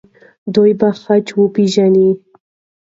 دوی 0.53 0.71
به 0.79 0.89
خج 1.01 1.27
وپیژني. 1.41 2.09